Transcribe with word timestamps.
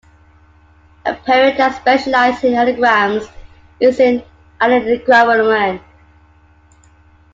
A 1.05 1.13
poet 1.13 1.57
that 1.57 1.75
specializes 1.79 2.43
in 2.43 2.55
anagrams 2.55 3.29
is 3.79 3.99
an 3.99 4.23
anagrammarian. 4.59 5.79